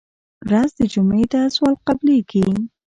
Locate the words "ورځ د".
0.47-0.81